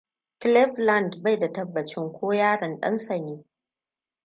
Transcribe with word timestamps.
Cleveland 0.39 1.21
bai 1.23 1.39
da 1.39 1.51
tabbacin 1.53 2.13
ko 2.13 2.33
yaron 2.33 2.79
ɗansa 2.79 3.17
ne. 3.19 3.45